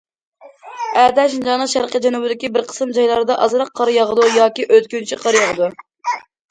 [1.01, 5.75] ئەتە شىنجاڭنىڭ شەرقىي جەنۇبىدىكى بىر قىسىم جايلاردا ئازراق قار ياغىدۇ ياكى ئۆتكۈنچى قار ياغىدۇ.